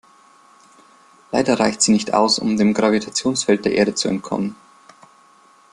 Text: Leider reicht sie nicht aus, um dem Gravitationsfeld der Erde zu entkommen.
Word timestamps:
Leider 1.31 1.59
reicht 1.59 1.83
sie 1.83 1.91
nicht 1.91 2.15
aus, 2.15 2.39
um 2.39 2.57
dem 2.57 2.73
Gravitationsfeld 2.73 3.65
der 3.65 3.75
Erde 3.75 3.93
zu 3.93 4.07
entkommen. 4.07 4.55